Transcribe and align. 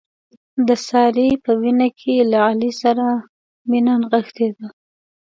د 0.67 0.69
سارې 0.87 1.29
په 1.43 1.51
وینه 1.61 1.87
کې 1.99 2.15
له 2.31 2.37
علي 2.47 2.71
سره 2.81 3.05
مینه 3.69 3.93
نغښتې 4.01 4.47
ده. 4.57 4.67